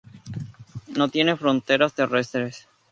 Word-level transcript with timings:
No 0.97 1.09
tiene 1.09 1.35
fronteras 1.37 1.93
terrestres. 1.93 2.67